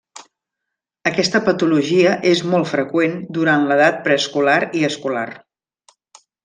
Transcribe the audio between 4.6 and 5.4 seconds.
i escolar.